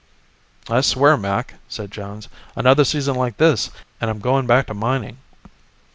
"I 0.67 0.81
swear, 0.81 1.15
Mac," 1.15 1.53
said 1.69 1.91
Jones, 1.91 2.27
"another 2.55 2.83
season 2.83 3.13
like 3.13 3.37
this, 3.37 3.69
and 4.01 4.09
I'm 4.09 4.17
going 4.17 4.47
back 4.47 4.65
to 4.65 4.73
mining." 4.73 5.19